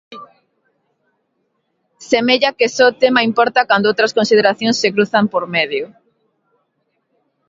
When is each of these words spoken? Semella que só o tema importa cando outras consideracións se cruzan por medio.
Semella 2.09 2.51
que 2.57 2.67
só 2.75 2.85
o 2.91 2.97
tema 3.03 3.25
importa 3.29 3.67
cando 3.69 3.89
outras 3.91 4.15
consideracións 4.17 4.79
se 4.81 4.91
cruzan 4.95 5.25
por 5.33 5.43
medio. 5.55 5.85